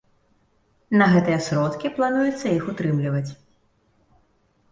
[1.01, 3.29] На гэтыя сродкі плануецца іх утрымліваць.